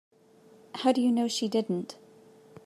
How 0.73 0.91
do 0.91 0.99
you 0.99 1.11
know 1.11 1.27
she 1.27 1.47
didn't? 1.47 1.95